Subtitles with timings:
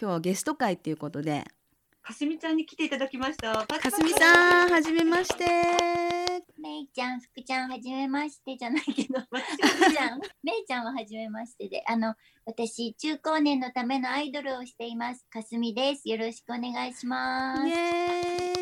[0.00, 1.44] 今日はゲスト会っていうことで
[2.02, 3.66] かすみちゃんに来ていただきました。
[3.66, 5.44] かすみさんはじめまして
[6.56, 12.14] めいちゃん、福ちゃん、はじめましてじゃないけど、私福ちゃん、めいちゃんははじめましてで、あの、
[12.46, 15.26] 私、中高年のためのアイドルをしています。
[15.28, 16.08] かすみです。
[16.08, 17.66] よろしくお願いします。
[17.66, 18.58] イエー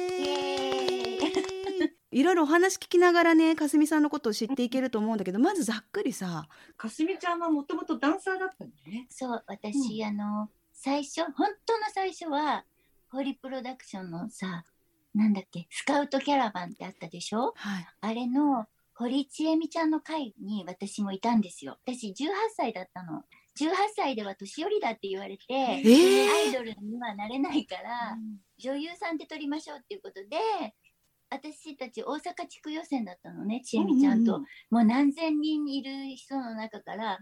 [2.13, 6.49] イ いろいろお話聞きながらねかすみさんのことを知っていけると思うんだけどまずざっくりさ
[6.79, 9.07] かすみちゃんはもともとダンサーだったんだね。
[9.11, 10.49] そう、私、あの、
[10.87, 12.65] 最初、本当の最初は、
[13.11, 14.63] ホリプロダクションのさ、
[15.17, 17.55] なんだっけ、スカウトキャラバンってあったでしょ？
[17.57, 21.77] はいあれの堀ちえみちゃんの会に私もいたんですよ。
[21.85, 23.25] 私18歳だったの。
[23.59, 26.31] 18歳では年寄りだって言われて、えー？
[26.31, 28.17] アイドルにはなれないから、
[28.57, 30.39] 女優さんで撮りましょうっていうことで、
[31.31, 34.37] 私たち大阪地区予選だったのね、ちえみちゃんと。
[34.37, 37.19] うんうんもう何千人いる人の中から、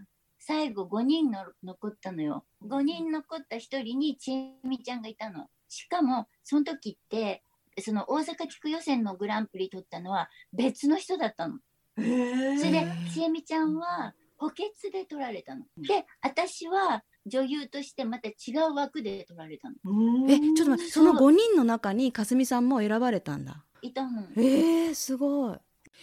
[0.46, 2.44] 最後5人の残ったのよ。
[2.66, 5.46] 5人残った1人にちえみちゃんがいたの。
[5.70, 7.42] しかも、その時って、
[7.80, 11.60] その大阪地区予選のグランプリ取ったのは別の人だったの。
[11.96, 15.64] それでちえみちゃんは補欠で取られたの。
[15.78, 19.76] で、私は女優としてまた違う枠で取られたの。
[19.82, 24.28] うんえちょっと待ってその5人の中にかすみさんも選ばれたんだいたの。
[24.36, 25.56] えー、すごい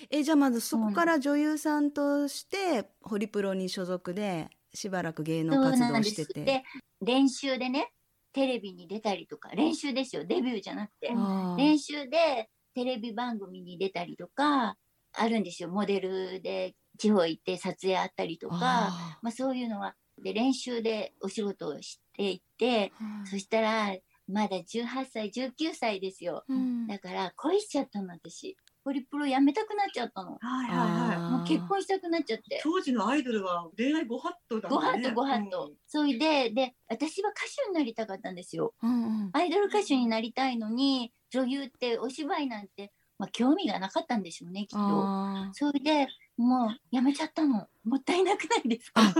[0.09, 6.43] えじゃあまずそこから女優さんとしてホリプロに所属でしばらく芸能活動してて。
[6.43, 6.63] で、
[7.01, 7.91] 練習でね、
[8.33, 11.11] テレビに出たりとか、練習ですよ、デビューじゃなくて。
[11.11, 11.57] あー。
[11.57, 14.77] 練習でテレビ番組に出たりとか、
[15.13, 15.69] あるんですよ。
[15.69, 26.45] モデルで地方行って撮影あったりとか、あまあそういうのは、で、練習でお仕事をしていて、ーそしたら、まだ18歳、19歳ですよ。
[26.47, 26.87] うん。
[26.87, 28.55] だから恋しちゃったの私。
[28.83, 30.37] ホリプロやめたくなっちゃったの。
[30.41, 31.31] はいはいはい。
[31.31, 32.59] もう結婚したくなっちゃって。
[32.63, 34.75] 当時のアイドルは恋愛ご法度だね。
[34.75, 35.71] ごはとごはと。
[35.87, 38.73] それで、で、私は歌手になりたかったんですよ。
[38.81, 45.53] うんうんアイドル歌手になりたいのに、女優ってお芝居なんて、まあ興味がなかったんでしょうね、きっと。
[45.53, 47.67] それでもうやめちゃったの。
[47.83, 49.01] もったいなくないですか？
[49.01, 49.13] あ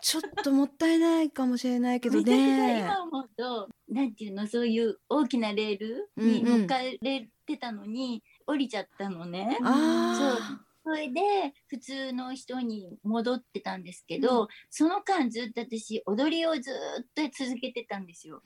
[0.00, 6.98] ちょっともったいないかもしれないけどね今思うと、なんていうの、そういう大きなレールにうんうん乗っかれ
[7.46, 9.58] てたのに、降りちゃったのね。
[9.62, 11.20] あそれで
[11.68, 16.70] 普通の人に戻ってたんですけど、その間ずっと私踊りをず
[17.00, 18.42] っと続けてたんですよ。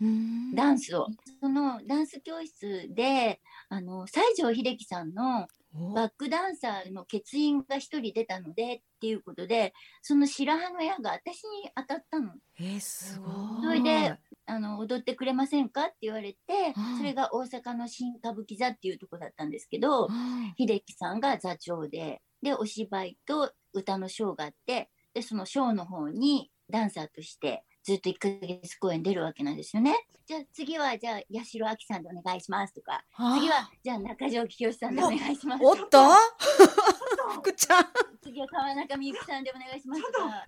[0.55, 1.07] ダンスを。
[1.41, 3.41] そのダンス教室で、
[3.71, 12.33] あの、西城秀樹さんのおバックダンサーの欠員が一人出たのでっていうことで、その白羽の矢が私に当たったの。
[12.59, 13.33] えー、すごい
[13.63, 15.85] それであの、踊ってくれませんか？
[15.87, 16.39] って言われて
[16.77, 20.09] うん、それが大阪の新歌舞伎座っていうとこだったんですけど、
[20.59, 29.95] 秀樹さんが座長で、で、お芝居と歌のショーがあって、で、そのショーの方にダンサーとしてずっと1ヶ月公演出るわけなんですよね。
[30.27, 33.05] じゃあ次は、じゃあ、八代亜紀さんでお願いしますとか、
[33.39, 35.99] 次は、じゃあ中条きよしさんでお願いしますおっと？
[37.35, 37.85] 福ちゃん。
[38.23, 40.47] 次は川中美幸さんでお願いしますとちょか、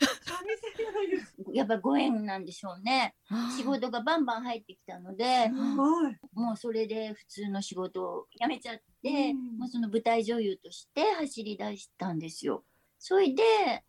[1.53, 3.15] やっぱご縁なんでしょうね。
[3.57, 5.51] 仕事がバンバン入ってきたので。
[6.35, 12.65] もうそれで普通の仕事を辞めちゃって、うんもうその舞台女優として走り出したんですよ。
[13.01, 13.43] それで、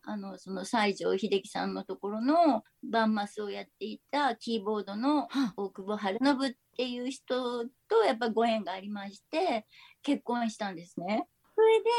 [0.04, 9.66] あの、その西城秀樹さんのところのバンマスをやっていたキーボードのは大久保春信っていう人とやっぱご縁がありまして、
[10.04, 11.28] 結婚したんですね。
[11.56, 11.90] それで、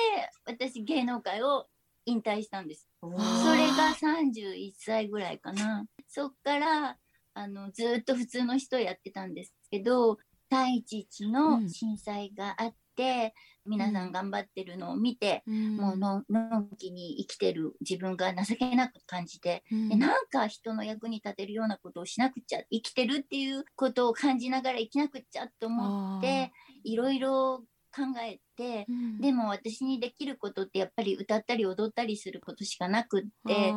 [0.46, 1.66] 私芸能界を
[2.06, 2.88] 引退したんです。
[3.00, 5.84] それが31歳ぐらいかな。
[6.08, 6.96] そっから、
[7.34, 10.18] あの、ずっと普通の人やってたんですけど、
[10.52, 13.34] 311の震災があって、
[13.64, 26.52] 皆さん頑張ってるのを見て、もうののんきに生きてる自分が情けなく感じて、でなんか人の役に立てるようなことをしなくちゃ、生きてるっていうことを感じながら生きなくちゃと思って、
[26.82, 27.62] いろいろ
[27.94, 28.86] 考えて、
[29.20, 33.72] でも私にできることってやっぱり歌ったり踊ったりすることしかなくって、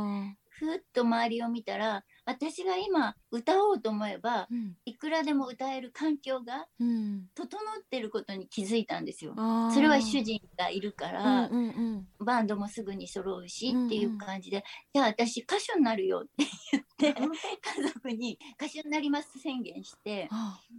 [0.55, 4.47] ふっと周りを見たら、私が今歌おうと思えば、
[4.85, 6.67] いくらでも歌える環境が
[7.35, 9.33] 整ってることに気づいたんですよ。
[9.73, 11.49] それは主人がいるから、
[12.19, 14.63] バンドもすぐに揃うしっていう感じで、
[14.93, 17.19] じゃあ私歌手になるよって言って、
[17.81, 20.29] 家族に歌手になります宣言して、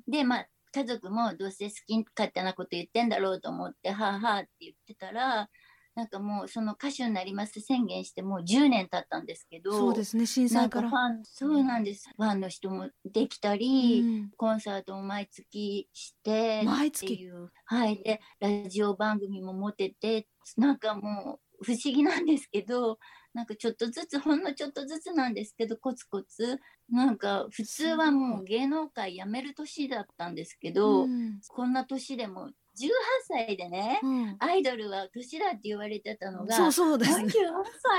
[0.07, 5.49] で、まあ、家族もどうせ好き勝手なこと言ってんだろうと思って、はあはあって言ってたら、
[5.95, 12.11] なんかもうその歌手になります宣言してもう10年経ったんですけど、そうですね震災からなんかファン、そうなんです。
[12.17, 17.31] ファンの人もできたり、コンサートも毎月して毎月？
[17.67, 18.03] はい。
[18.03, 20.27] で、ラジオ番組も持てて、
[20.57, 22.99] なんかもう不思議なんですけど
[23.35, 26.59] なんかちょっとずつほんのちょっとずつなんですけどコツコツ
[26.89, 32.49] なんか普通はもう芸能界辞める年だったんですけど、うんこんな年でも
[32.79, 32.89] 18
[33.29, 37.33] 歳でねうんアイドルは年だって言われてたのがそうそうです48ね。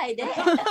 [0.02, 0.64] 歳で 48歳な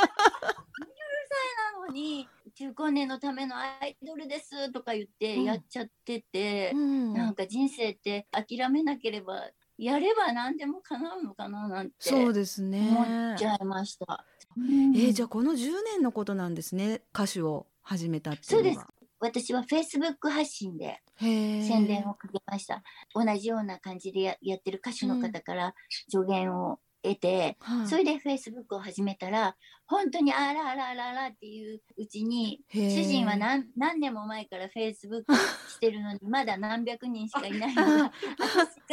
[1.86, 12.90] のに中高年のためのアイドルですとか言ってやっちゃっててう、んなんか人生って諦めなければやれば何でも叶うのかななんてそうですね。
[12.90, 14.24] 思っちゃいました。
[14.58, 18.88] えーじゃゃあこの10年のことなんですね歌手を始めたっていそうですうのが。
[19.20, 22.82] 私は Facebook 発信で宣伝をかけました。
[23.14, 25.74] 同じような感じでややってる歌手の方から
[26.10, 29.56] 助言を得て、はいそれで Facebook を始めたら
[29.86, 35.24] 本当にあらあらあらあらっていううちに主人は何何年も前から Facebook
[35.68, 38.14] してるのに まだ何百人しかいないのが あと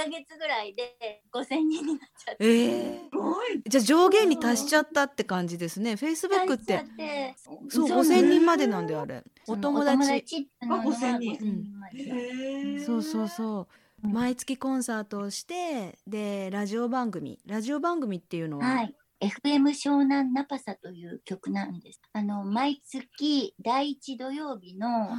[0.01, 2.45] 1ヶ月ぐらいで5000人になっちゃって。
[2.45, 3.61] えーすごい。
[3.67, 5.93] じゃあ上限に達しちゃったって感じですね。
[5.93, 9.23] Facebook ってなっちゃってそうそう5000人までなんだよあれ。
[9.47, 10.21] お友お友達。
[10.21, 12.79] 達ってのがあ5000人5000人までへえ。
[12.83, 13.67] そうそうそう。
[14.03, 18.95] うん毎月コンサートをしてでラジオ番組ラジオ番組っていうのは、はい。
[19.21, 22.01] FM 湘南ナパサという曲なんです。
[22.11, 25.15] あの、毎月第一土曜日のは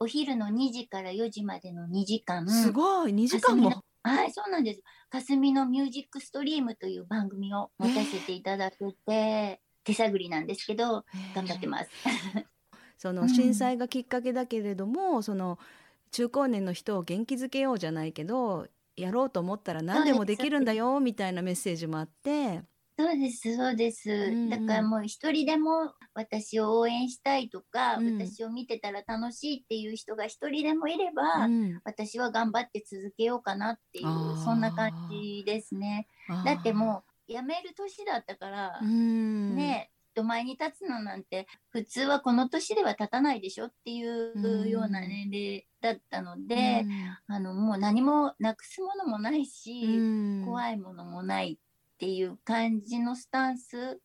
[0.00, 2.44] お昼の2時から4時までの2時間。
[2.44, 3.84] いすごい2時間も？
[4.02, 4.82] はい、そうなんです。
[5.08, 8.76] かすみのミュージックストリームという番組を持たせていただけ
[9.06, 11.04] て、手探りなんですけど、
[11.34, 11.90] 頑張ってます。
[12.98, 15.58] そのうん震災がきっかけだけれども、その
[16.14, 22.62] 中高年の人を元気づけようじゃないけどやろうと思ったら何でもできるんだよみたいなメッセージもあって。
[22.96, 24.08] そうです、そうです。
[24.08, 24.50] んうん。
[24.50, 28.20] だからもう一人でも私を応援したいとか、うん。
[28.20, 31.80] 私を見てたら楽しいっていう人が一人でもいれば、うん。
[31.84, 34.04] 私は頑張って続けようかなっていう
[34.44, 36.06] そんな感じですね。
[36.44, 46.84] だってもう辞める年だったから、ね人前に立つのなんて普通はこの年では立たないでしょっていうような年齢だったので、
[47.26, 54.00] あのもう何もなくすものもないし、うん、怖いものもないっていう感じのスタンス。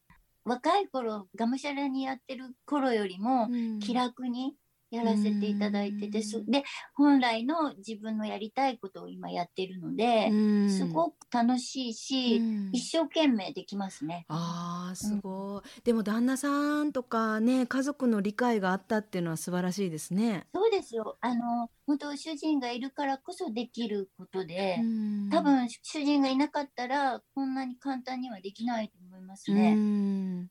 [0.45, 3.79] 若い頃がむしゃらにやってる頃よりもうん。
[3.79, 4.55] 気楽に
[4.91, 6.23] やらせていただいてて、うん。
[6.23, 6.63] そで
[6.95, 10.69] 本来の自分のやりたいことを今やってるので、うん。
[10.69, 12.69] すごく楽しいし、うん。
[12.71, 14.25] 一生懸命できますね。
[14.27, 20.47] あーすごい、でも旦那さんとかね家族の理解があったっていうのは素晴らしいですね。
[20.53, 21.17] そうですよ。
[21.21, 25.29] あの本当主人がいるからこそできることで、うん。
[25.29, 30.49] 多分主人がいなかったらこんなに簡単にはできないと思いますうね。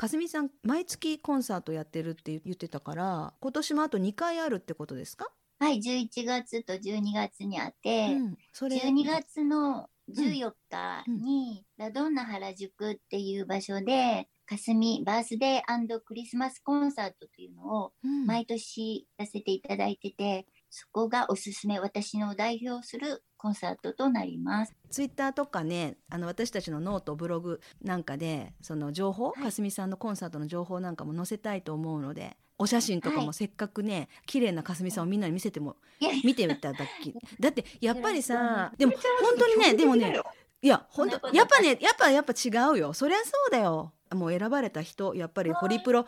[0.00, 5.26] んかすみさん毎月コンサートやってるって言ってたから今年もあと2回あるってことですか、
[5.58, 8.76] はい11月と12月にあって、うん、それ。
[8.76, 18.24] 12月の14日に、ラドンナ原宿っていう場所で、かすみバースデークリスマスコンサートというのをうん。
[18.24, 24.74] 毎年やらせていただいてて、そこがおすすめ、私の代表するコンサートとなります。
[24.90, 29.42] ツイッターとかねあの私たちのノートブログなんかでその情報、はい。
[29.42, 33.26] かすみさんのコンサートの情報なんかも載せたいと思うのでお写真とかはい。
[33.26, 35.76] もせっかくね、綺麗なかすみさんをみんなに見せても
[36.24, 40.20] 見てみただきだってやっぱりよさろでも本当にねでもね
[40.62, 42.92] いや本当やっぱねやっぱやっぱ違うよ。
[42.92, 46.04] そりゃそうだよもう選ばれた人やっぱりホリプロ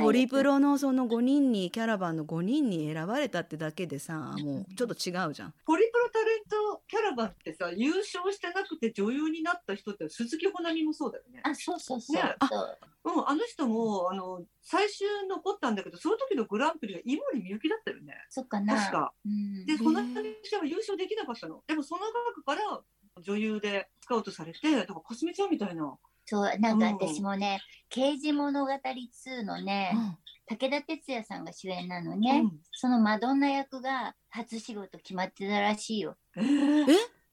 [0.00, 5.54] ホリプロのその5人にキャラバンの5人に選ばれたってだけでさもうちょっと違うじゃん。
[5.64, 11.40] ホリプロタレントキャラバンってさ優勝してなくて女優になった人って鈴木保奈美もそうだよね。
[11.44, 12.16] あ、そうそうそう。
[12.16, 18.14] ねそううん、あの人もあの最終残ったんだけどその時のグランプリが井森美幸だったよね。
[18.28, 18.74] そっかな。
[18.74, 19.12] 確か。
[19.24, 21.62] うんで、保奈美ちゃんは優勝できなかったの。
[21.66, 22.02] でもその
[22.34, 22.80] 中から
[23.22, 25.96] 女優でスカウトされて、だからかすみちゃんみたいな。
[26.26, 30.18] そう、なんか私もね、刑事物語2のね、うん。
[30.48, 32.42] 武田鉄矢さんが主演なのね。
[32.44, 32.60] うん。
[32.72, 36.16] そのマドンナ役が初仕事決まってたらしいよ。
[36.36, 36.42] え？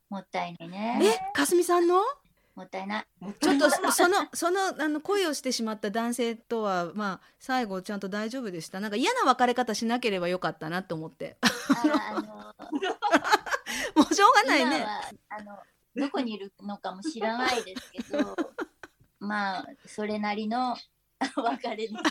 [0.10, 1.00] もったいないね。
[1.04, 1.34] え？
[1.34, 2.02] かすみさんの？
[2.56, 3.06] もったいない。
[3.40, 8.80] ちょっとそのそのあの恋をしてしまった男性とはまあ最後ちゃんと大丈夫でした。
[8.80, 11.38] なんか嫌な別れ方しなければよかったなと思って。
[11.42, 11.52] あ
[12.12, 12.22] あの
[14.04, 14.78] もうしょうがないね。
[14.78, 15.58] 今はあの
[15.96, 18.36] どこにいるのかも知らないですけど、
[19.24, 20.76] まあそれなりの
[21.36, 22.02] 別れでした。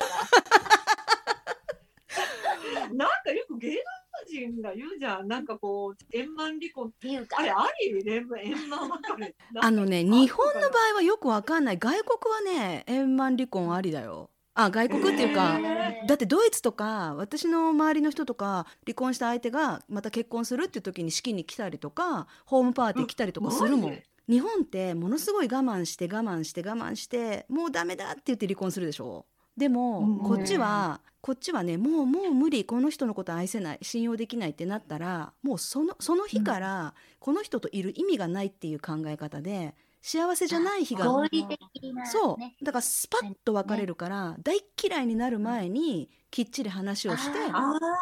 [2.93, 3.81] なんかよく芸能
[4.27, 5.29] 人が言うじゃん。
[5.29, 6.89] なんかこう円満離婚。
[6.89, 8.03] っていうかあれあり？
[8.07, 8.29] 円
[8.69, 9.35] 満別れ。
[9.61, 29.27] あのね日本の場合はよくわかんない外国はね円満離婚ありだよあ外国っていうか、へーだってドイツとか私の周りの人とか離婚した相手がまた結婚するっていう時に式に来たりとかホームパーティー来たりとかするもん日本ってものすごい我慢して我慢して我慢してもうダメだって言って離婚するでしょ？
[29.57, 41.07] でも、うんこっちはこっちはねもうもう無理この人のこと愛せない信用できないってなったらもうそのその日からこの人といる意味がないっていう考え方で幸せじゃない日が。
[41.07, 41.61] 合理的
[41.95, 42.65] な、ね、そう。
[42.65, 47.39] だからスパッと別れるから、大っ嫌いになる前にきっちり話をして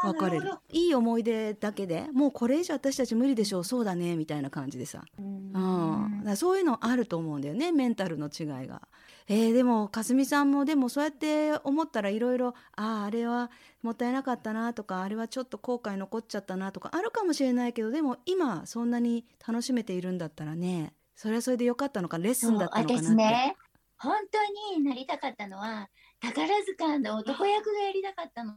[0.04, 0.50] 別れる。
[0.72, 3.64] いい思い出だけでもうこれ以上私たち無理でしょう。
[3.64, 5.50] そうだねみたいな感じでさ、ううん。
[5.52, 8.82] ん、だそういうのあると思うんだよねメンタルの違いが。
[9.28, 13.50] えーでもかすみさんもでもそうやって思ったらいろいろあああれは
[13.82, 23.06] もったいなかったなとかあれはちょっと後悔残っちゃったなとかあるかもしれないけどでも今そんなに楽しめているんだったらねそれはそれでよかったのかレッスンだったのかなって。
[23.08, 23.54] 私ね
[23.98, 28.54] 本当になりたかったのは宝塚の男役がやりたかったの。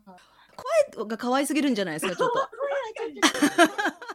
[1.06, 2.50] が可愛すぎるんじゃないですかちょっと。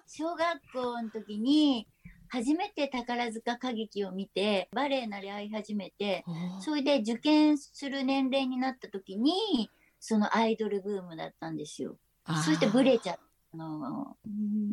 [0.06, 1.88] 小学校の時に
[2.28, 6.24] 初めて宝塚歌劇を見てバレエなり合い始めて
[6.62, 9.68] それで受験する年齢になった時に
[10.00, 11.98] そのアイドルブームだったんですよ。
[12.26, 13.27] そしてブレちゃった
[13.58, 14.16] の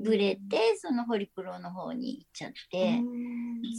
[0.03, 3.01] ブレてそのホリプロの方に行っちゃって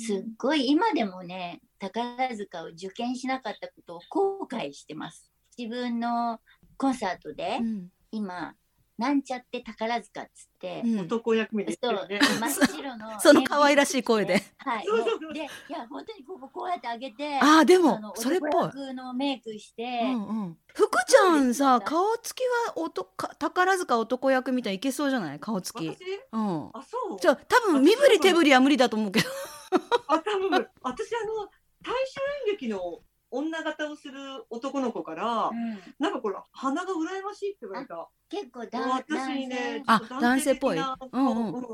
[0.07, 5.31] すっごい今でもね宝塚を受験しなかったことを後悔してます。
[5.57, 6.41] 自分の
[6.77, 7.89] コンサートでうん。
[8.11, 8.55] 今
[8.99, 12.09] なんちゃって宝塚っつって、うん男役目でそう。
[12.09, 14.43] 真っ白のその可愛らしい声で。
[14.59, 14.87] はい。
[15.35, 18.51] で、いや、本当にこここうやって上げて、ああであものそれっぽい。
[18.51, 25.41] 男役のメイクして、うんうん、福ちゃんさ顔つきはおとか宝塚男役みたいにいけそうじゃない？
[25.41, 25.89] 顔つき。
[25.89, 25.99] 私？
[26.33, 26.71] うん。
[26.73, 27.21] あそう？
[27.21, 29.29] じゃあ多分身振り手振りは無理だと思うけど。
[30.09, 30.51] あ多分
[30.81, 31.49] 私あの
[31.83, 33.01] 大衆演劇の
[33.39, 34.19] 女型をする
[34.51, 35.79] 男の子からうん。
[35.99, 38.09] なんかこれ鼻が羨ましいって言われた。
[38.29, 40.79] 結構だ私にね、あ男性っぽい。
[40.79, 40.83] う
[41.19, 41.65] んうん。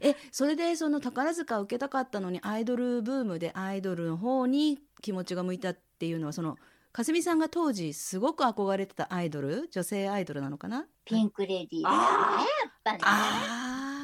[0.00, 6.56] えそれでその宝塚を受けたかったのにアイドルブームでアイドルの方に気持ちが向いたっていうのはその
[6.92, 9.68] かすみさんが当時すごく憧れてたアイドル？
[9.70, 10.86] 女性アイドルなのかな？
[11.04, 12.46] ピンクレディーだよね、あ
[12.88, 13.95] やっぱね。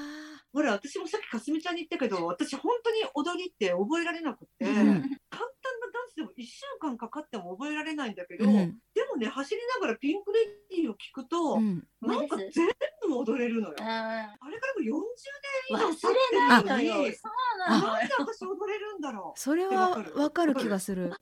[0.52, 4.68] あほら私もさっきかすみちゃんに言ったけど私本当に踊りって覚えられなくて、うん。
[4.71, 8.52] 簡単なダンスでも1週間かかっても覚えられないんだけど、うん。
[8.52, 10.40] でもね走りながらピンクレ
[10.71, 11.85] ディーを聞くと、うん。
[12.00, 12.66] なんか全
[13.01, 13.76] 部踊れるのよ。
[13.81, 16.95] ああれからも40ー年以上忘れないの。
[16.95, 18.14] そうなのよなんで。
[18.19, 19.38] 私踊れるんだろう。
[19.38, 21.12] それはわかる気がする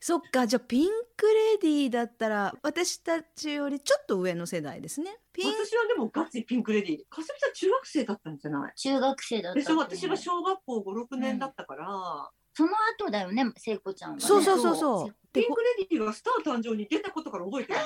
[0.00, 6.98] そっかじゃあピンクレディーだったら私たちよりちょっと上の世代ですねピン私はでもガチピンクレディー。
[7.08, 8.72] かすみちゃん中学生だったんじゃない？
[8.76, 14.22] 中学生だったで私は小学校5、6年だったから、その後だよね、聖子ちゃんは、ね。
[14.22, 15.16] そうそうそうそう。
[15.32, 17.78] でピンクレディーがスター誕生に出たことから覚えてる。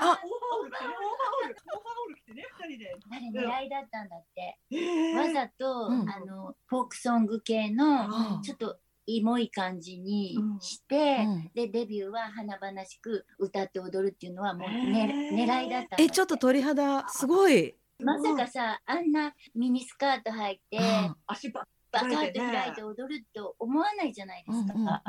[0.00, 2.94] あオーバーオール着てね、オーバーオール、オーバーオール着てね、二人で。
[3.10, 4.58] あれ狙いだったんだって。
[4.70, 5.16] えー。
[5.16, 6.10] わざと、うん。
[6.10, 8.78] あの、フォークソング系の、あちょっと
[9.08, 11.50] エモい感じにうんして、うん。
[11.54, 15.46] で、デビューは華々しく歌って踊るっていうのはもう、へね、ー。
[15.46, 16.02] 狙いだったんだて。
[16.02, 17.74] えちょっと鳥肌すごい。
[18.00, 24.74] まさかさ、あんなミニスカート履いて、あ足ばっバカッと開いて踊るって思わないじゃないですか。
[24.74, 25.00] うんうん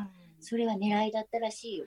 [0.41, 1.85] それは狙いだったらしいよ。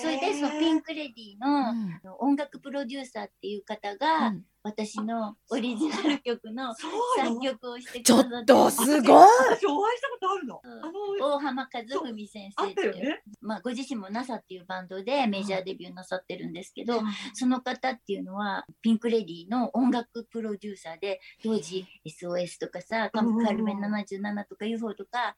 [0.00, 1.66] それで、そのンピンクレディの、うん。
[1.66, 7.52] あの音楽プロデューサーっていう方が、うん私のオリジナル曲のそう作よ。
[7.52, 10.60] 曲をしてくちょっださってとすごい私お会いしたことあるの。
[10.62, 13.22] うんあの、大浜和文先あ生っていう、ね。
[13.40, 17.00] まあ、ご自身も NASA っていうバンドでメジャーデビューなさってるんですけど、
[17.32, 25.34] その方っていうのはピンク・レディーの音楽プロデューサーで当時 SOS とかさカうんうんうんカルメン77とか UFO とか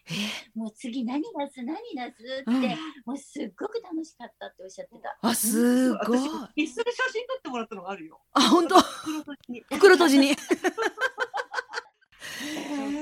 [0.57, 2.63] もう次何出す何出すって、うん
[3.05, 5.17] もうすっごく楽しかったっておっしゃってた。
[5.21, 6.73] あすごい私一緒に写
[7.13, 8.21] 真撮ってもらったのがあるよ。
[8.33, 8.77] あ本当？
[9.13, 9.65] 袋とじに。
[9.71, 10.31] 袋閉じに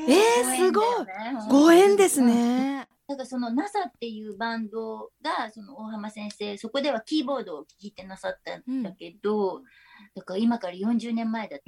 [0.09, 0.87] えーすごい
[1.49, 2.21] ご縁です。
[2.21, 9.63] ねだからその NASA っていうバンドがその大浜先生そこではキーボードを弾いてなさったんだけど、
[10.15, 11.65] だから今から40年前だって、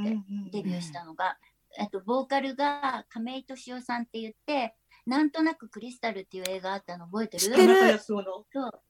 [0.53, 1.37] デビューしたのが、
[1.79, 7.43] あとボーカルが亀井敏夫さんって言ってなんとなくクリスタルっていう映画あったの覚えてる？
[7.43, 7.99] 知ってる。
[7.99, 8.25] そう。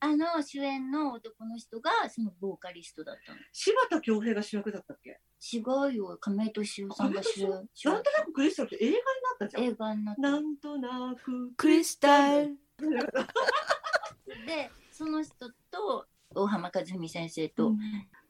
[0.00, 3.38] あの主演の男の人がそのボーカリストだったの。
[3.52, 5.20] 柴田恭平が主役だったっけ？
[5.52, 6.18] 違うよ。
[6.20, 7.68] 亀井敏夫さんが主演。
[7.72, 9.02] 主演なんとなくクリスタルって映画になっ
[9.38, 9.62] たじゃん。
[9.64, 12.58] 映画になってなんとなくクリスタル。
[14.46, 15.32] でその人
[15.70, 17.78] と大浜和美先生と、うん。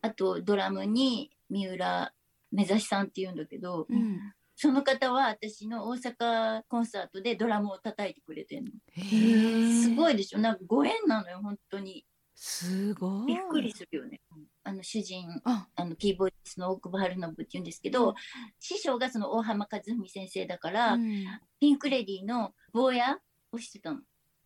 [0.03, 2.13] あとドラムに三浦
[2.53, 8.71] 目指しさんっていうんだけど、うんその方は私の大阪コンサートでドラムを叩いてくれてるの。
[8.93, 10.39] へすごいいでしょ。
[10.39, 12.07] なんかご縁なのよ本当に。
[12.37, 13.27] すごい。
[13.27, 14.21] びっくりするよね。
[14.63, 15.67] あの主人あ。
[15.75, 18.15] あのキーボーディの大久保春信っていうんですけど、
[18.61, 21.25] 師匠がその大浜和文先生だから、うん。
[21.59, 23.19] ピンク・レディーの坊や
[23.51, 23.99] をしてたの。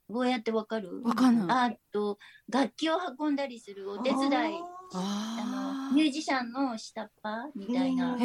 [0.08, 1.02] ゴーヤってわかる？
[1.02, 1.70] わかんない。
[1.72, 4.60] あと楽器を運んだりするお手伝い。
[4.94, 8.16] あのミュージシャンの下っ端みたいな。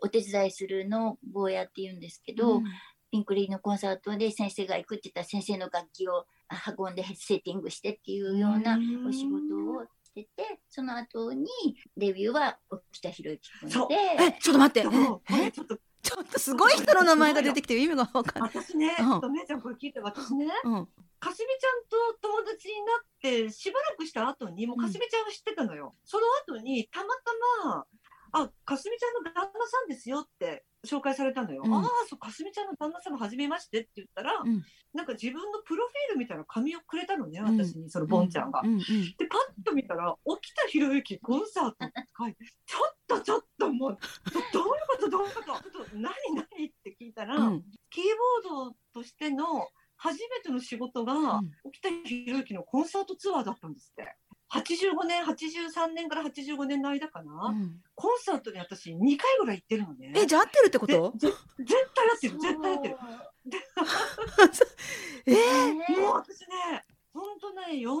[0.00, 2.64] お手伝いするのをゴーヤって言うんですけど、うん。
[3.08, 8.76] ピンク・レディーのコンサートで先生が行くって言ったら先生の楽器をあ運んでセッティングしてっていうような
[9.08, 11.46] お仕事をしててその後に
[11.96, 13.88] デビューは沖田博之君そう。
[13.88, 14.88] でえ、ちょっと待って。
[16.06, 18.50] ちょっとすごい人の名前が出てきて意味がわかんない。
[18.54, 20.88] 私ね、ちうんと姉ちゃんこれ聞いて私ねうん。
[21.18, 27.86] かすみちゃんと友達になってしばらくした後にもうかすみちゃんは知ってたのよ、その後にたまたま
[28.38, 34.62] 「あかすみちゃんの旦那さんですよ」って紹介されたのよ、うんああそうかすみちゃんの旦那様はじめましてって言ったら、うん
[34.92, 38.62] なんか自分のプロフィールみたいな紙をくれたのねうん私に、そのボンちゃんが。
[38.62, 38.68] で
[39.26, 43.98] パッと見たら「沖田博之コンサート」って書いて「ちょっとちょっともう
[44.52, 48.04] どどういうことどういうことちょっと何何?」って聞いたら、うんキー
[48.42, 54.16] ボードとしての初めての仕事が、うん沖田博之のコンサートツアーだったんですって。
[54.52, 60.12] 85年83年から85年の間かな、うんコンサートに私2回ぐらい行ってるのね。
[60.14, 61.12] え、じゃあ合ってるってこでと？
[61.16, 62.96] ぜ絶対やってる絶対やってる。
[65.26, 67.94] えーもう私ね本当ね40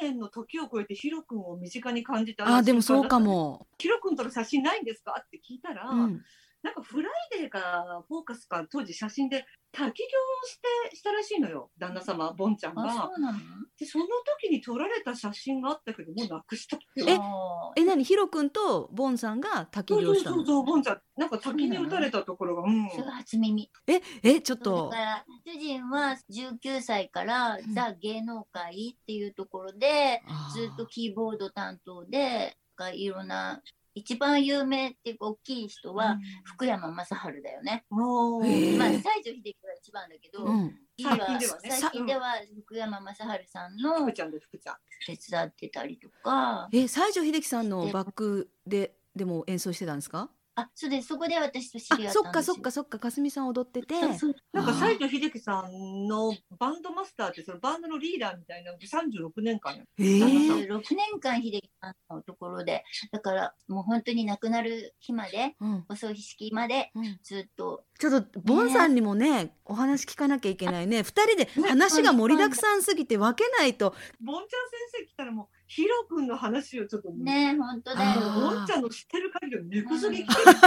[0.00, 3.18] 年の時を超えてヒロ君を身近に感じたあ、でもそうか。
[3.18, 3.66] も。
[3.78, 5.20] ヒロ君との写真ないんですか？
[5.20, 6.24] って聞いたら、うん。
[6.62, 12.92] なんかフライデーかフォーカスか当時写真で滝行をしてしたらしいのよ旦那様ボンちゃんあが。
[12.92, 13.38] そうなの？
[13.78, 14.04] でその
[14.40, 20.36] 時に撮られた写真があったけどもうなくしたってえあえ、なにヒロ君とボンさんが滝そうそう行したの？
[20.36, 21.00] そうそうボンちゃん。
[21.16, 22.88] なんか滝に打たれたところがうん。
[22.90, 23.70] それが初耳。
[23.88, 24.96] え、え、ちょっだとか。
[24.96, 27.74] ら主人は19歳からうん。
[27.74, 30.22] ザ芸能界っていうところで
[30.54, 33.60] ずっとキーボード担当でがいろんな
[33.94, 37.84] 一番有名っていうか大きい人は福山雅治だよね。
[37.90, 40.78] もう、へえまあ西城秀樹が一番だけど、うん。
[41.00, 42.34] 最近ではね最近では
[42.64, 44.76] 福山雅治さんの福ちゃんです福ちゃん。
[45.06, 50.30] 手伝ってたりとかえ、西城秀樹さんのバックででも演奏してたんですか？
[50.54, 51.08] あそうです。
[51.08, 52.54] そこで私と知あり合っ、そっかたんですよ。
[52.54, 52.98] そっかそっか。
[52.98, 53.10] か。
[53.10, 53.94] すみさん踊ってて。
[53.94, 60.66] そうそうなんか西城秀樹さんのバンドマスターってそのバンドのリーダーみたいなので36年間やえー。
[60.68, 62.84] 36年間秀樹さんのところで。
[63.10, 65.84] だからもう本当に亡くなる日までうん。
[65.88, 67.18] お葬式までうん。
[67.22, 67.84] ずっと。
[67.98, 71.02] ちょっとボンさんにもねお話聞かなきゃいけないね。
[71.02, 73.94] 二人で話が盛りだくさんすぎて分けないと。
[74.20, 74.48] ボンちゃん
[74.92, 80.58] 先生来たらもうヒロ君の話をちょっとね本当だあよーボンちゃんの知ってる限りの根こそぎ聞ける。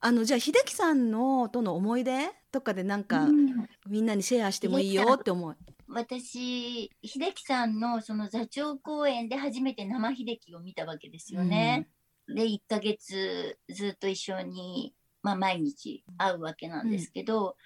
[0.00, 3.68] あのじゃあ秀樹さんのとの思い出とかでなんか、うん。
[3.86, 5.56] みんなにシェアしてもいいよって思う。
[5.86, 11.88] 私秀樹さんのその座長公演で初めて生秀樹を見たわけですよね。
[12.26, 17.56] で1ヶ月ずっと一緒に、まあ、毎日会うわけなんですけど、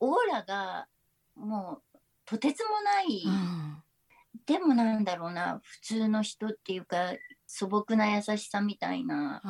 [0.00, 0.88] オーラが
[1.34, 3.82] もうとてつもない、うん
[4.46, 7.14] でもなんだろうな普通の人っていうか
[7.46, 9.40] 素朴な優しさみたいな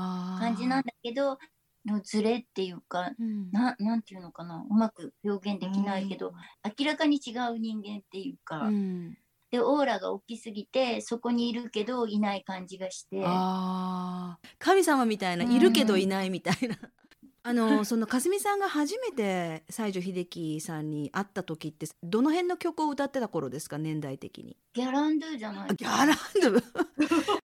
[0.40, 1.38] 感じなんだけど
[1.86, 3.50] のズレっていうかうん。
[3.52, 6.32] ななんていうのかなうまく表現できないけど、
[6.78, 9.16] 明らかに違う人間っていうか、うん。
[9.50, 13.22] でオーラが大きすぎてそこにいるけどいない感じがして。
[14.58, 15.52] 神様みたいな、うん。
[15.52, 16.76] いるけどいないみたいな。
[17.48, 24.56] あのそのかすみさんが初めて西城秀樹さんに会った時ってどの辺の曲を歌ってた頃ですか年代的に？
[24.74, 26.08] ギャランドゥじゃないあギャラン
[26.42, 26.62] ドゥ？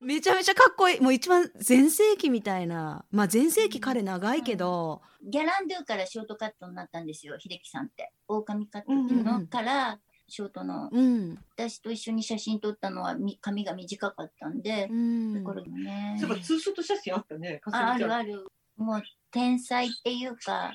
[0.03, 1.01] めちゃめちゃかっこいい。
[1.01, 3.05] もう一番全盛期みたいな。
[3.13, 8.13] まあ全盛期彼長いけど、ギャランドゥからショートカットになったんですよ秀樹さんって。
[8.27, 10.89] 狼カットっていううんうんのからショートの。
[10.91, 11.39] うん。
[11.57, 15.45] 私と一緒に写真撮ったのはみ髪が短かったんでう、ん。
[15.45, 16.17] だからね。
[16.21, 18.09] そうかツーショット写真あったねかすみああちゃん。
[18.09, 18.47] るある。
[18.77, 20.75] もう天才っていうか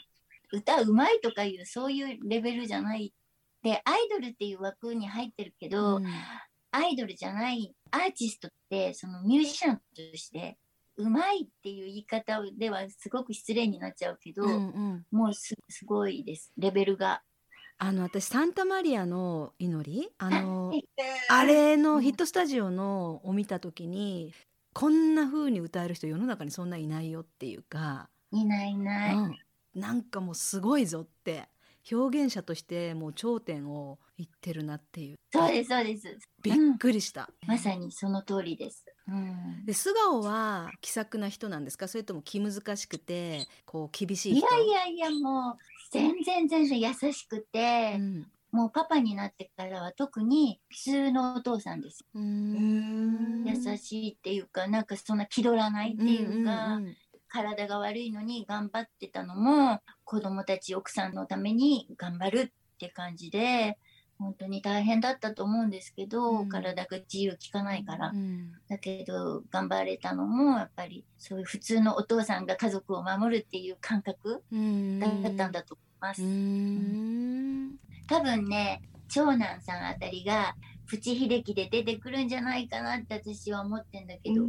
[0.51, 3.13] 歌うまいとかいうそういうレベルじゃない。
[3.63, 6.05] でアイドルっていう枠に入ってるけど、うん。
[6.69, 9.81] アイドルじゃないアーティストってそのミュージシャンと
[10.15, 10.57] して
[10.97, 15.05] うまいっていう言い方ではすごく失礼になっちゃうけど、うんうん。
[15.09, 16.51] もうすすごいです。
[16.57, 17.21] レベルが。
[17.79, 20.09] あの私サンタマリアの祈り？
[20.17, 20.83] あのはい。
[21.29, 24.33] あれのヒットスタジオのを見た時に
[24.73, 29.15] こんな風に歌える人世の中にそんないないよっていうか、いないいない。
[29.15, 29.37] うん、
[29.75, 31.49] なんかもうすごいぞって
[31.91, 36.17] 表現者としてもう頂点を言ってるなっていうそうですそうです。
[36.41, 37.29] びっくりした。
[37.45, 38.83] まさにその通りです。
[39.07, 41.87] うん、で素顔は気さくな人なんですか？
[41.87, 45.57] それとも気難しくてこう厳しいい人やいやいやもう
[45.91, 52.05] 全然全然優しくて、うんもうパパになってからは特に普通のお父さんです。
[52.15, 56.95] 優しいっていうかなんかそんな気取らないっていうか、んんん
[57.27, 63.77] 体が悪いのに頑張ってたのも子供たち奥さんのために頑張るって感じで
[64.19, 66.49] 本当に大変だったと思うんですけど、うん。
[66.49, 68.51] 体が自由利かないから、うん。
[68.67, 74.99] だけど頑張れたのもやっぱりそういう普通のお父さんが家族を守るっていう感覚うん。
[74.99, 76.23] だったんだと思います。
[76.23, 77.75] うん。
[78.07, 80.55] 多分ね長男さんあたりが
[80.87, 84.45] プチ秀樹で出てくるんじゃないかなって私は思ってんだけど、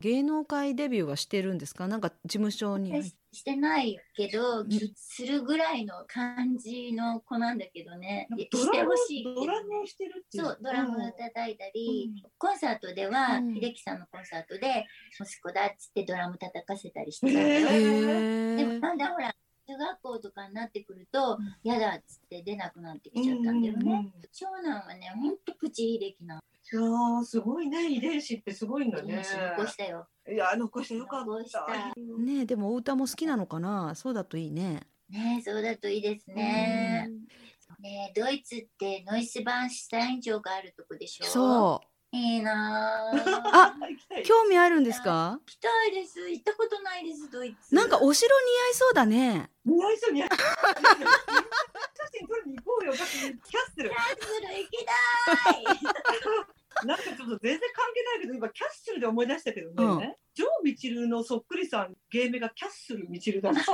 [0.00, 1.88] 芸能界デビューはしてるんですか？
[1.88, 3.02] なんか事務所に。
[3.02, 8.28] ししてないけど、するぐらいの感じの子なんだけどね。
[8.30, 13.54] してドラムほしいドラムをしてるっていうそうドラムを叩いたり、コンサートでは、うん。
[13.56, 14.86] 秀樹さんのコンサートで
[15.20, 19.34] 息子だっつってドラム叩かせたりしてたでもーだんだんほら
[19.68, 24.12] 中学校とかになってくると嫌だっつって出なくなってきちゃったんだよね。
[24.32, 26.40] 長男はねほんとプチ秀樹なの。
[26.72, 27.88] いやーすごいね。
[27.90, 29.22] 遺伝子ってすごいんだね。
[29.56, 30.08] 残したよ。
[30.28, 31.60] いや残してよかった。
[31.60, 31.66] た。
[32.18, 33.94] ねえでもお歌も好きなのかな？
[33.94, 34.82] そうだといいね。
[35.08, 37.08] ねそうだといいですね。
[37.80, 41.26] ねドイツってノイスバーンシュタイン城があるとこでしょ？
[41.26, 41.80] そ
[42.12, 42.16] う。
[42.16, 43.18] いいなぁ。
[43.52, 43.74] あ
[44.24, 45.38] 興味あるんですか？
[45.38, 46.28] 行きたいです。
[46.30, 47.72] 行ったことないです、ドイツ。
[47.74, 49.50] なんかお城似合いそうだね。
[49.64, 50.38] 似合いそう似合いそう。
[50.38, 50.44] 写
[52.18, 52.92] 真撮りに行こうよ。
[52.92, 53.40] キャッスル。
[53.40, 54.92] キャッスル行きた
[55.52, 55.64] い。
[56.84, 63.50] なんかちょっと全然関係ないけど今キャッスルで思い出したけどね、ジョー・ミチルのそっくりさん芸名がキャッスル・ミチルだ。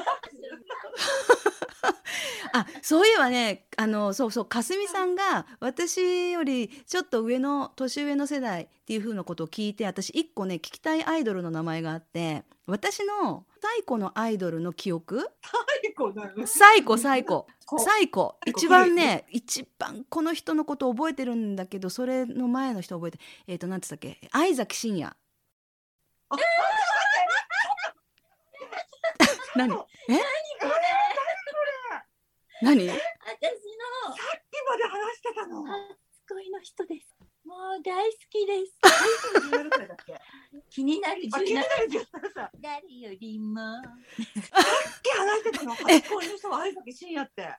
[2.54, 15.28] あそういえばねあのそうそうかすみさんが私よりちょっと上の年上の世代っていう風なことを聞いて私一個ね聞きたいアイドルの名前があって私の最古のアイドルの記憶？
[15.42, 24.28] 最高だよ最古最古こ最古一番ね一番この人のこと覚えてるんだけどそれの前の人覚えてえっ、と何て言ったっけ？
[24.32, 25.16] 相崎真也あ
[29.56, 29.68] 何？
[29.68, 29.72] え？
[29.74, 29.86] こ
[32.62, 32.88] 何？
[32.88, 33.00] 私のさ
[34.36, 35.78] っきまで話してたの初
[36.28, 37.14] 恋の人です。
[37.44, 38.78] もう大好きです。
[39.50, 40.20] 17歳だっけ
[40.70, 42.50] 気になるあ、気に17なる17歳。
[42.60, 43.60] 誰よりも。
[43.60, 43.82] さっ
[45.02, 45.74] き話してたの。
[45.74, 47.56] 初恋の人は相崎真也って。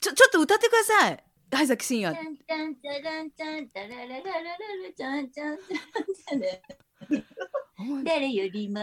[0.00, 2.20] ちょちょっと歌ってください相崎真ちゃ也
[8.04, 8.80] 誰よりも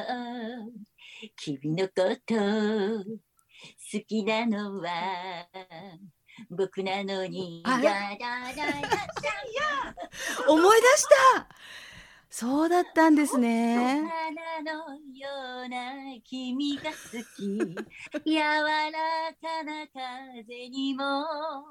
[1.36, 1.94] 君のこ
[2.26, 2.36] と
[3.94, 5.48] 好きなのは
[6.50, 8.92] 僕なのにあれだだだだ
[10.48, 11.48] 思い出した。
[12.34, 13.76] そうだったんですね。
[13.76, 15.30] 花のよ
[15.66, 16.96] うな君が好
[17.36, 17.60] き。
[18.26, 18.92] 柔ら
[19.42, 21.04] かな風にも。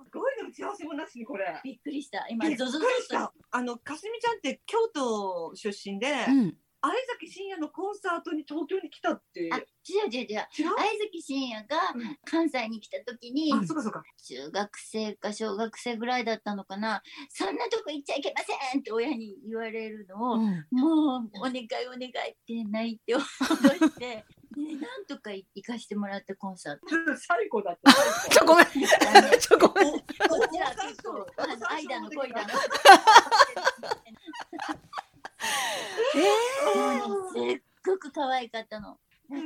[0.05, 1.59] すごいね打ち合わせもなしにこれ。
[1.65, 2.27] びっくりした。
[2.29, 3.33] 今びっくりゾゾゾした。
[3.51, 9.51] あのかすみちゃんって京都出身で、うん相崎真也のコンサートに東京に来たって。
[9.53, 10.47] あ違う違う違う。
[10.53, 10.67] 相
[11.03, 14.03] 崎真也がうん関西に来た時に、あ、そうかそうか。
[14.25, 22.13] 中学生か小学生ぐらいだったのかなそんなとこ行っちゃいけませんって親に言われるのを、うんもうお願いお願いっ
[22.47, 24.25] て泣いて脅して
[24.57, 26.81] でなんとか行かしてもらったコンサート。
[27.17, 27.93] 最高だった。
[28.31, 30.05] ちょごめんちょごめんこ
[30.53, 32.49] ちら結構あの間の恋だの。
[36.17, 38.99] えもうねすっごく可愛かったの。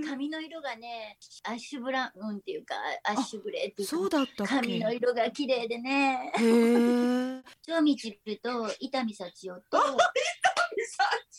[0.08, 6.32] 髪の色がねアッシュブラウンっていうかアッシュグレーっていうかそうだった髪の色が綺麗でね。
[6.38, 9.78] へえ長 道ると伊丹幸代と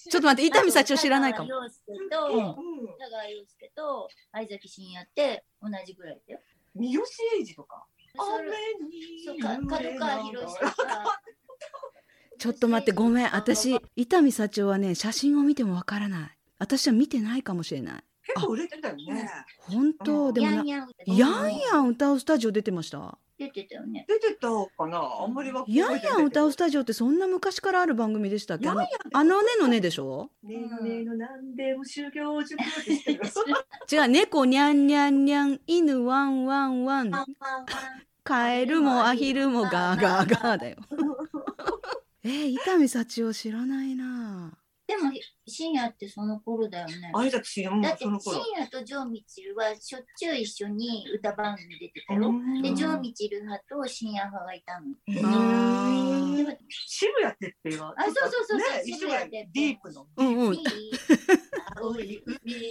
[0.10, 6.40] ちょっと待って伊丹幸代知らないかも田川陽介と、うん田川陽介と相崎真也って同じぐらいだよ。
[6.76, 7.04] 三好
[7.40, 7.88] 英二とか？
[8.18, 8.52] それ
[9.26, 10.48] そうか角川博と
[10.84, 11.22] か。
[12.38, 13.36] ちょっと待ってごめん。
[13.36, 16.30] 私伊丹幸代はね写真を見てもわからない。
[16.60, 18.04] 私は見てないかもしれない。
[18.28, 19.30] 結構売れてたよね。
[19.60, 20.34] 本当？
[20.34, 23.18] でもなヤンヤンヤンヤン歌うスタジオ出てました？
[23.38, 24.06] 出てたよね。
[24.08, 24.98] 出てたかな？
[25.22, 25.64] あんまりは。
[25.68, 28.68] ヤンヤン歌うスタジオってそんな昔からある番組でしたっけ？
[28.70, 30.30] あのヤンヤンあのねのねでしょ？
[30.44, 32.60] ねえねえのなんでも修行塾。
[33.94, 37.12] 違う猫にゃんにゃんにゃん犬ワンワンワン。
[37.12, 37.66] ワンワンワン。
[38.24, 40.78] カエルもアヒルもガーガーガーだよ
[42.26, 44.58] えー、伊丹幸代知らないな。
[44.88, 45.12] でも
[45.48, 47.12] 深夜ってその頃だよね。
[47.14, 48.44] 相崎真也もだってその頃。
[48.44, 52.34] 深夜とジョー・ミチルはしょっちゅう一緒に歌番組出てたよ。
[52.64, 54.88] で、ジョー・ミチル派と深夜派がいたの。
[56.88, 60.08] 渋谷ってってあそうそうそうそうね渋渋谷谷ってディープの。
[60.18, 60.56] うんうん。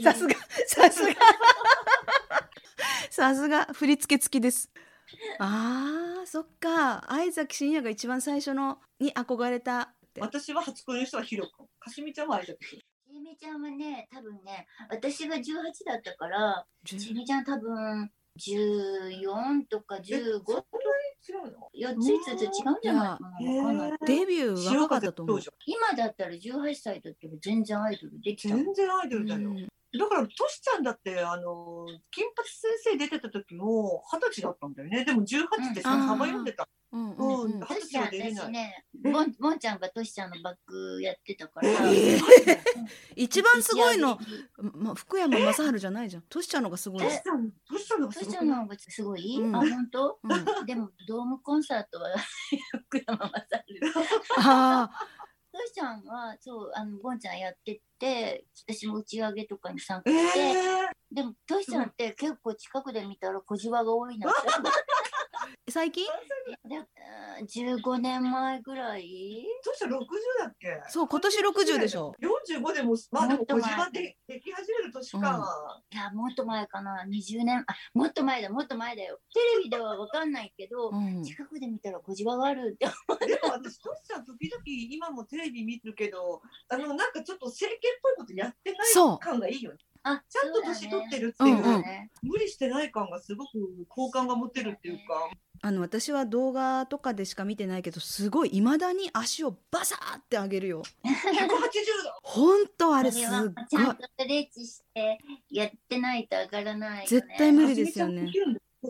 [0.02, 0.34] さすが
[0.66, 1.14] さすが。
[3.08, 4.68] さすが振り付け付きです。
[5.38, 6.03] あー
[6.34, 10.20] そっか相崎真也が一番最初のに憧れたって。
[10.20, 11.64] 私は初恋の人はヒロ君。
[11.78, 12.58] かすみちゃんは相崎。
[12.66, 12.82] 真也。
[13.06, 15.44] ちえみちゃんはね、多分ね、私が18
[15.86, 20.64] だったから、ちえみちゃん多分14とかえ15そんな
[21.12, 22.50] に違うの？4つ5つ違うん
[22.82, 23.92] じゃないかなかんない。
[24.04, 25.40] デビュー若かったと思う。
[25.40, 25.54] 白。
[25.66, 29.50] 今だったら18歳だったら全然アイドルできた全然アイドルだよ。
[29.50, 35.04] うんだから、トシちゃんだって、あの、金八先生出てた時も、二十歳だったんだよね。
[35.04, 36.08] でも、18ってさ、うん。
[36.08, 36.68] サバ読んでた。
[36.92, 37.52] うんうんうん。
[37.52, 37.60] うん。
[37.60, 38.34] トシちゃん二十歳は出れない。
[38.34, 42.20] 私ねボンボンちゃんがトシちゃんのバックやってたから、えー。
[43.16, 44.18] 一番すごいの
[44.58, 46.22] ま、福山雅治じゃないじゃん。
[46.22, 47.10] トシちゃんのがすごいト。
[47.10, 48.30] シちゃん、トシちゃんのがトすごい？
[48.30, 49.56] シちゃんの方がすごい、うん。
[49.56, 50.18] あ本当？
[50.22, 52.10] うん、でもドームコンサートは
[52.86, 53.80] 福山雅治。
[54.38, 54.90] あ
[55.54, 60.54] トシちゃんはそうあのボンちゃんやってて私も打ち上げとかに参加えして、え
[61.12, 64.62] でもトシちゃんって結構近くで見たら小じわが多いなってー
[65.70, 66.06] 最近？
[66.68, 69.44] であー15年前ぐらい？
[69.64, 69.96] トシちゃん60
[70.40, 70.82] だっけ？
[70.88, 72.14] そう今年60でしょ。
[72.20, 73.72] 45でも、まあでも、小もっと前。
[73.74, 75.82] 島ででき始める年か。
[75.90, 77.04] いやもっと前かな。
[77.08, 77.64] 20年。
[77.66, 78.50] あもっと前だ。
[78.50, 79.18] もっと前だよ。
[79.32, 81.22] テレビでは分かんないけど、うん。
[81.24, 82.86] 近くで見たら小じわがあるって
[83.26, 89.18] でも私、トシちゃん、時々、今もテレビ見るけど、あの、なんかちょっと整形っぽいことやってないそう。
[89.18, 89.78] 感がいいよね。
[90.04, 93.50] あちゃんと年取ってるっていうう、んうんね無理してない感がすごく
[93.88, 95.30] 好感が持てるっていうか。
[95.62, 100.82] あの私は動画とかでしか見てないけどすごい未だに足をバサーって上げるよ。
[101.04, 101.54] 180度。
[102.22, 103.54] 本当あれすごいちゃん
[103.96, 105.18] とストレッチして
[105.50, 108.30] やってないと上がらないよね絶対無理ですよね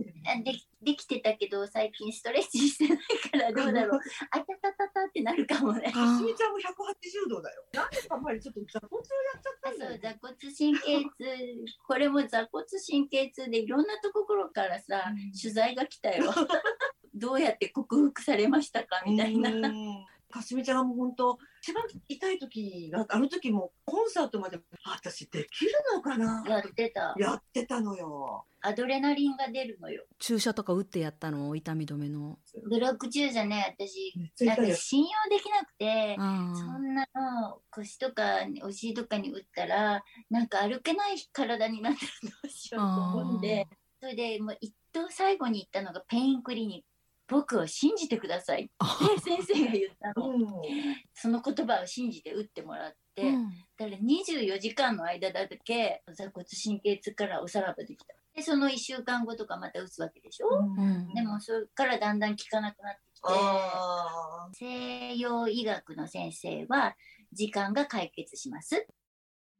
[0.02, 4.00] でできできてたけど最近ストレッチしてないからどうだろう。
[4.30, 5.90] あたたたたってなるかもね。
[5.92, 7.64] かすみちゃんも180度だよ。
[7.72, 9.98] なんでか前ちょっと座骨をやっちゃったあんだよ。
[10.02, 11.64] 座骨神経痛。
[11.86, 15.32] これも座骨神経痛でいろんなところからさ、うん。
[15.32, 16.24] 取材が来たよ。
[17.14, 19.02] どうやって克服されましたか？
[19.06, 19.50] みたいな。
[19.50, 26.42] うんかすみちゃんはもう本当一番痛い時があの時もコンサートまであ私できるのかな？
[26.48, 27.14] やってた。
[27.16, 28.44] やってたのよ。
[28.60, 30.04] アドレナリンが出るのよ。
[30.18, 31.54] 注射とか打ってやったの？
[31.54, 32.38] 痛み止めの。
[32.68, 34.12] ブロック中じゃね私。
[34.44, 34.74] なんか。
[34.74, 43.68] 信用できなくてあそんなの腰とかお尻とかに打ったらなんか歩けない体になったらどうしようと思うんで
[44.00, 46.84] それでもう一等最後に行ったのがペインクリニック
[47.26, 48.98] 僕を信じてくださいってあ。
[49.24, 50.28] 先生が言ったの。
[50.28, 50.46] うん。
[51.14, 53.50] その言葉を信じて打ってもらって、うん。
[53.78, 58.14] だから24時間の間だけ座骨神経痛からおさらばできた。
[58.34, 61.14] でその1週間後とかまた打つわけでしょ、うん。
[61.14, 66.96] でもそれからだんだん効かなくなってきてあ西洋医学の先生は
[67.32, 68.86] 時間が解決します。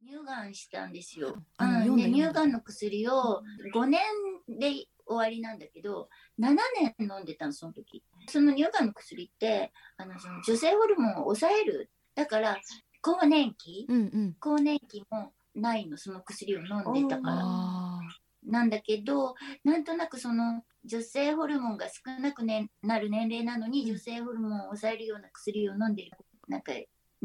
[0.05, 2.53] 乳がんしたんですよ、乳がん。
[2.53, 4.03] の薬を5年
[4.49, 6.09] で終わりなんだけど
[6.41, 6.57] 7
[6.99, 8.03] 年飲んでたのその時。
[8.29, 11.91] その乳がんの薬ってあのその女性ホルモンを抑える。
[12.15, 12.59] だから
[13.01, 14.37] 更年期うんうん。
[14.41, 17.37] 更年期もないのその薬を飲んでたから。
[17.41, 18.01] あ
[18.47, 26.11] なんだけどなんとなくその女性ホルモンが少なく、ね、なる年齢なのに女性ホルモンを抑えるような薬を飲んでる。
[26.47, 26.73] なんか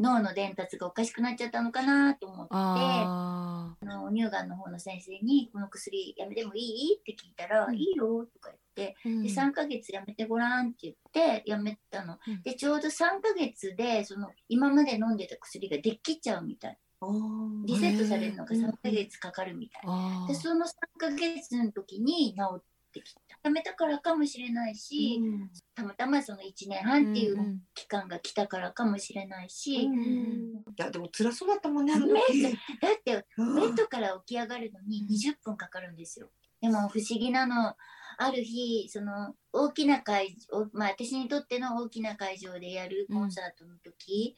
[0.00, 6.60] 脳の伝達がおかしくなっちゃったのかなと思ってああの乳がんの方の先生に「この薬やめてもい
[6.92, 9.16] い?」って聞いたら「うんいいよ」とか言ってー。
[9.16, 9.22] うん。
[9.22, 12.42] で3ヶ月やめてごらんって言ってやめたの、うん。
[12.42, 16.78] でちょうど3ヶ月でその今まで飲んでた薬ができちゃうみたい。
[17.00, 17.66] ー。
[17.66, 19.82] リセットされるのがへー3ヶ月かかるみたい。
[20.28, 33.54] でその3ヶ月の時に治ってきたやめたからかもしれないし、うんたまたまその1年半っていんう期間が来たからかもしれないし、うんいやでも辛そうだったもんねだってうん。
[33.56, 36.28] ベッドから起き上がるのに20分かかるんですよ。
[36.60, 37.74] でも不思議なの
[38.18, 44.36] ある日その大きな会場、まあ、私にとっての大きな会場でやるコンサートの時、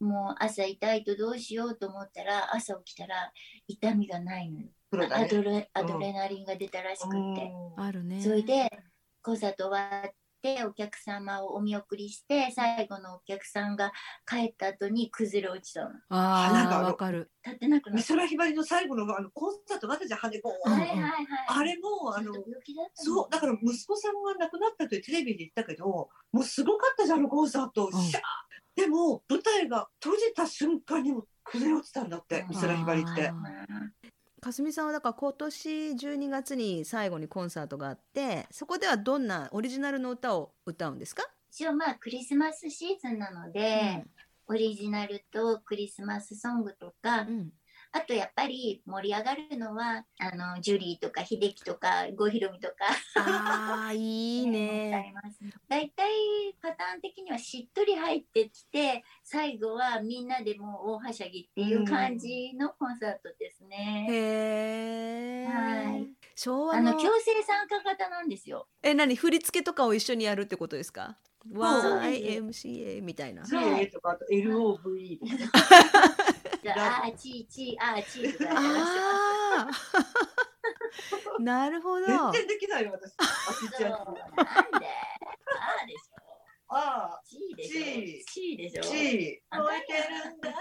[0.00, 3.32] もう朝痛いとどうしようと思ったら朝起きたら
[3.66, 4.68] 痛みがないのよ。
[4.90, 7.16] アプロだねドレアドレナリンが出たらしくって。
[7.76, 8.20] うんあるね。
[8.20, 8.70] それで
[9.22, 10.10] コンサート終わっ
[10.42, 13.92] てお客様をお見送りして最後のお客さんが
[14.26, 15.90] 帰った後に崩れ落ちたの。
[16.08, 17.30] ああなんかあのわかる。
[17.44, 18.14] 立ってなくな美った。
[18.14, 20.40] 空ひばりの最後のあのコンサートがあったじゃんはい
[20.72, 21.12] はいはい。
[21.48, 28.22] あれもあのちょっと病気だったのそうだから息子さんが亡くなったとテレビで言ったけどもうすごかったじゃんあのコンサート、うんシャー
[28.76, 33.34] でも舞台が閉じた瞬間にも崩れ落ちたんだってうん美空ひばりってあ
[34.40, 44.04] かすみさんはだから今年12月に最後にコンサートがあってそこではどんなオリジナルの歌を歌うんですか、一応まあクリスマスシーズンなので、
[44.46, 47.50] オリジナルとクリスマスソングとか、うん
[47.92, 52.74] あとやっぱり盛り上がるのはあのジュリーとか秀樹とか郷ひろみとか
[53.16, 55.14] ああいいあね。
[55.68, 56.08] 大体
[56.60, 64.06] パターン的にはしっとり入ってきて最後はみんなでもう大はしゃぎっていう感じのコンサートですね。
[64.08, 65.46] へえ。
[65.46, 68.68] はい昭和のあの強制参加型なんですよ。
[68.82, 69.16] え何？
[69.16, 71.18] 振り付けとかを一緒にやるってことですか
[71.52, 75.58] ？YMCA みたいな JA とかあと LOVE とか
[76.66, 78.50] あ、あーちーちー、あーちーとかや。
[78.56, 79.70] ああ
[81.40, 83.14] なるほど全然できないよ私。
[83.18, 83.90] あちそう、ちゃん。
[83.92, 84.12] なんで？
[84.36, 86.18] あーでしょ。
[86.70, 87.82] あちーでしょ。
[87.82, 88.82] ちちーでしょ。
[88.82, 90.56] ち燃えてるんだろ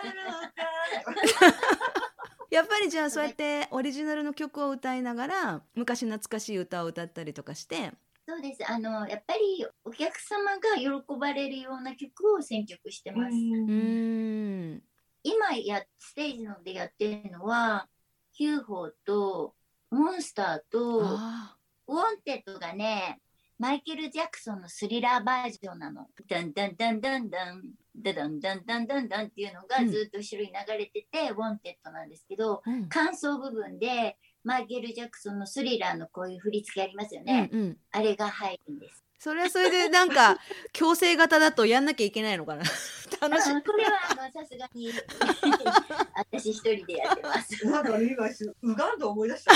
[1.12, 1.58] うか。
[2.50, 7.92] やっぱりじゃあそうやってオリジナルの曲を歌いながら昔懐かしい歌を歌ったりとかして
[8.26, 8.70] そうです。
[8.70, 13.34] あの、やっぱりお客様が喜ばれるような曲を選曲してます。
[13.34, 14.84] うーん
[15.28, 17.90] 今や、ステージのでやってるのは、
[18.38, 19.56] UFO と、
[19.90, 23.20] モンスターと、あウォンテッドがね、
[23.60, 26.08] マイケル・ジャクソンのスリラーバージョンなの。
[26.30, 27.64] ダンダンダンダンダン、
[27.96, 37.50] ダダンダンダンダンダンっていうのがうんずっと後ろに流れてて、ウォンテッドなんですけど、ーうん間奏部分でマイケル・ジャクソンのスリラーのこういう振り付けありますようんね。
[37.52, 39.04] うんあれが入るんです。
[39.20, 40.38] それはそれでなんか
[40.74, 42.64] 強制型だとやんなきゃいけないのかな
[43.20, 44.92] 楽しこれはあのさすがに
[46.16, 47.66] 私一人でやってます。
[47.66, 49.54] なんかね今ウガンダ思い出した。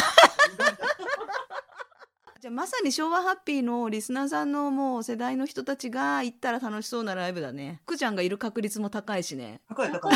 [2.40, 10.14] じゃあまさに昭和ハッピーのリスナーさんのもう世代の人たちが行ったら楽しそうなライブだね福ちゃんがいる確率も高いしね高い高い。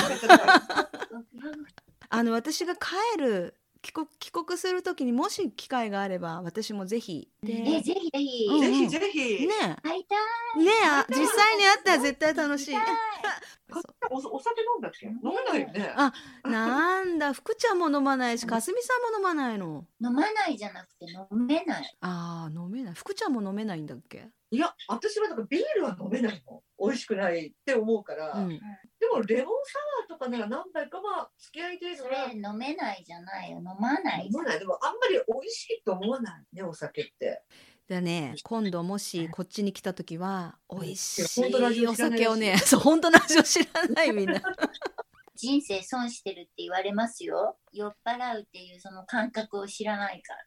[2.10, 3.56] あの私が帰る
[3.86, 9.48] 帰国帰国する時にもし機会があれば私もぜひでえねぜひぜひ、うんぜひぜひ。
[9.84, 10.16] 会いた
[10.60, 10.64] い。
[10.64, 12.76] ねあ実際に会ったら絶対楽しい
[14.10, 15.06] おお酒飲んだっけ？
[15.06, 15.94] 飲めないよね。
[15.96, 16.12] あ
[16.44, 19.86] なんだ福ちゃんも飲まないしかすみさんも飲まないの？
[20.02, 21.98] 飲まないじゃなくて飲めない。
[22.02, 24.30] あー飲めない福ちゃんも飲めないんだっけ？
[24.50, 26.64] いや私はなんかビールは飲めないの。
[26.80, 28.32] 美味しくないって思うから。
[28.34, 28.60] うん
[29.06, 33.58] でもレモンサワーとかなら何杯かまあ付き合い程そ度はれ飲めないじゃないよ。
[33.58, 34.32] 飲まない飲。
[34.32, 34.60] まない。
[34.60, 37.44] でもあんまり美味しいと思わないねお酒って。
[37.88, 44.42] だね今度もしこっちに来た時は美味しいや本当の味いおを知らない酒をねそう本当の味を知らないみんな
[45.36, 47.58] 人生損してるって言われますよ。
[47.74, 50.40] 酔っ払うっていうその感覚を知らないから。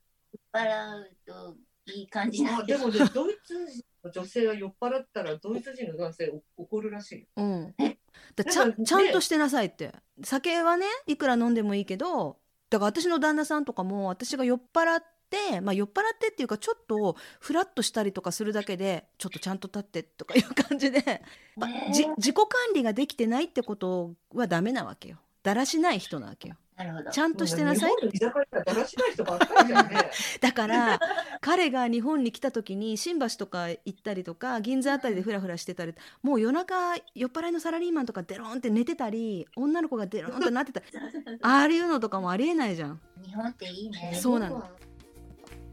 [0.63, 1.57] 酔っ払うと
[1.93, 2.77] いい感じなんで。
[2.77, 7.27] もねドイツ人の女性は酔っ払ったらドイツ人の男性お怒るらしいよ。
[7.37, 7.99] うんえ
[8.37, 9.93] だちゃちゃんとしてなさいって。
[10.25, 12.39] 酒はねいくら飲んでもいいけど
[12.71, 21.23] だから私の旦那さんとかも私が酔っ払ってまあ酔っ払ってっていうかちょっとフラッとしたりとかするだけでちょっとちゃんと立ってとかいう感じで、
[21.57, 25.19] まあ自己管理ができてないってことはダメなわけよ。
[25.43, 27.11] だらしない人なわけよなるほど。
[27.11, 30.11] ちゃんとしてなさい日本の居酒屋ってだらしない人ばっかりじゃんね。
[30.41, 31.01] だから
[31.41, 40.87] 彼が日本に来た時に新橋とか行ったりとか銀座あたりでフラフラしてたりもう夜中酔っ払いのサラリーマンとかデロンって寝てたり女の子がデロンとなってたり
[41.43, 43.01] ああいうのとかもありえないじゃん。
[43.25, 44.17] 日本っていいね。
[44.21, 44.65] そうなの。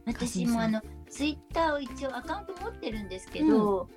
[0.06, 3.90] 私もあのツイッターを一応アカウント持ってるんですけど、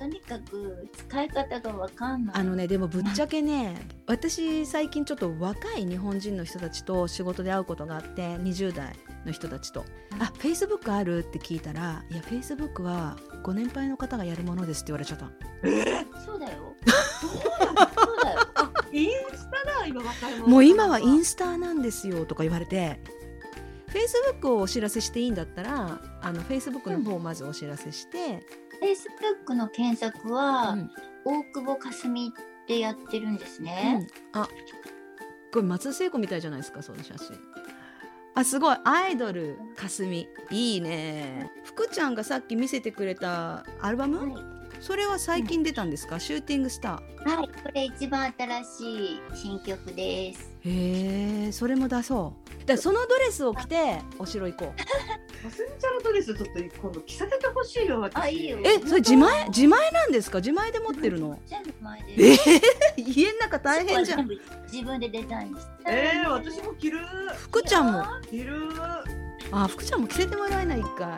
[0.00, 2.34] とにかく使い方がわかんない。
[2.36, 9.84] あのねでもぶっちゃけね私最近ちょっと若い日本人の人たちと仕事で会うことがあって20代の人たちと
[10.18, 15.26] 「あフェイスブックある?」って聞いたら「いやフェイスブックはご年配の方がやるものです」って言われちゃった。
[16.24, 16.74] そうだよ。
[17.20, 17.28] そ
[18.14, 18.40] うだよ。
[18.92, 23.00] インスタだ今若い者もう今はインスタなんですよとか言われて
[23.88, 28.46] フェイスブックをお知らせしていいんだったらあのフェイスブックの方をまずお知らせして、
[28.82, 30.90] Facebook の検索は、うん。
[31.24, 34.08] 大久保かすみってやってるんですね。
[34.34, 34.40] うん。
[34.40, 34.48] あ
[35.52, 37.38] これ松田聖子みたいじゃないですかその写真。
[38.34, 38.76] あすごい。
[38.84, 40.28] アイドルかすみ。
[40.50, 41.50] いいね。
[41.64, 44.44] 福ちゃんがさっき見せてくれたアルバム、はい、
[44.80, 47.02] それは最近出たんですか、シューティングスタは
[47.42, 50.50] い、これ一番新しい新曲です。
[50.64, 52.66] ーへえそれも出そう。
[52.66, 58.16] だそのドレスを着てお城行こう かすみちゃんのドレスちょっと今度着させてほしいよ私。
[58.16, 60.38] あいいよえそれ自前自前なんですか？
[60.38, 61.38] 自前で持ってるの？
[61.46, 62.06] 全部前で。
[62.12, 62.40] えー、
[62.96, 65.62] 家の中大変じゃん全部自分でデザインして。
[65.86, 66.98] えー、私も着る。
[67.36, 68.54] 福ちゃんも着る。
[69.52, 71.08] あ福ちゃんも着せてもらえない一回